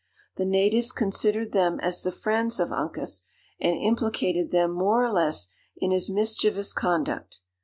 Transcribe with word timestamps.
The 0.37 0.45
natives 0.45 0.91
considered 0.91 1.51
them 1.51 1.79
as 1.81 2.01
the 2.01 2.11
friends 2.11 2.59
of 2.59 2.71
Uncas, 2.71 3.21
and 3.59 3.75
implicated 3.77 4.49
them 4.49 4.71
more 4.71 5.05
or 5.05 5.11
less 5.11 5.49
in 5.77 5.91
his 5.91 6.09
mischievous 6.09 6.73
conduct. 6.73 7.39